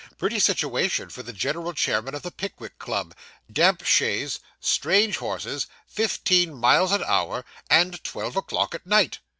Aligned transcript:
'Pretty 0.17 0.39
situation 0.39 1.09
for 1.11 1.21
the 1.21 1.31
general 1.31 1.73
chairman 1.73 2.15
of 2.15 2.23
the 2.23 2.31
Pickwick 2.31 2.79
Club. 2.79 3.13
Damp 3.53 3.85
chaise 3.85 4.39
strange 4.59 5.17
horses 5.17 5.67
fifteen 5.85 6.55
miles 6.55 6.91
an 6.91 7.03
hour 7.03 7.45
and 7.69 8.03
twelve 8.03 8.35
o'clock 8.35 8.73
at 8.73 8.87
night! 8.87 9.19